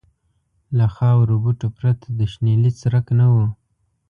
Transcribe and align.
له 0.77 0.85
خارو 0.95 1.35
بوټو 1.43 1.67
پرته 1.77 2.07
د 2.19 2.19
شنیلي 2.31 2.71
څرک 2.81 3.05
نه 3.19 3.27
و. 3.33 3.35